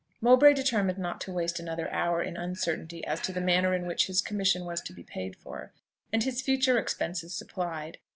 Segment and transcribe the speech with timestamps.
[0.19, 4.07] Mowbray determined not to waste another hour in uncertainty as to the manner in which
[4.07, 5.71] his commission was to be paid for,
[6.11, 7.99] and his future expenses supplied.